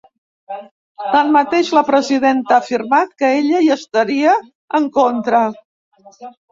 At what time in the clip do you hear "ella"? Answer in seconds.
3.43-3.63